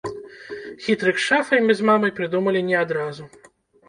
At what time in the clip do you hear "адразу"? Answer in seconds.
2.81-3.29